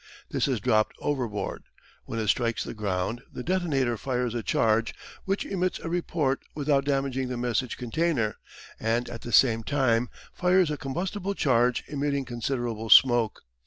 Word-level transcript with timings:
This 0.31 0.47
is 0.47 0.59
dropped 0.59 0.95
overboard. 0.99 1.65
When 2.05 2.17
it 2.17 2.29
strikes 2.29 2.63
the 2.63 2.73
ground 2.73 3.21
the 3.31 3.43
detonator 3.43 3.97
fires 3.97 4.33
a 4.33 4.41
charge 4.41 4.95
which 5.25 5.45
emits 5.45 5.77
a 5.77 5.89
report 5.91 6.41
without 6.55 6.85
damaging 6.85 7.27
the 7.27 7.37
message 7.37 7.77
container, 7.77 8.37
and 8.79 9.07
at 9.11 9.21
the 9.21 9.31
same 9.31 9.61
time 9.61 10.09
fires 10.33 10.71
a 10.71 10.75
combustible 10.77 11.35
charge 11.35 11.83
emitting 11.87 12.25
considerable 12.25 12.89
smoke. 12.89 13.43